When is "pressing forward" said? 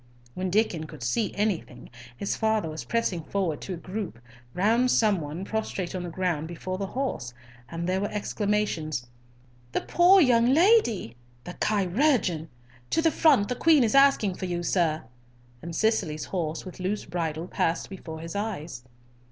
2.85-3.61